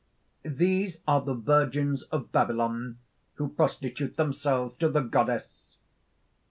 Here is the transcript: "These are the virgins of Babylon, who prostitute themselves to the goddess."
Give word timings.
"These 0.41 0.97
are 1.07 1.21
the 1.21 1.35
virgins 1.35 2.01
of 2.11 2.31
Babylon, 2.31 2.97
who 3.35 3.49
prostitute 3.49 4.17
themselves 4.17 4.75
to 4.77 4.89
the 4.89 5.01
goddess." 5.01 5.77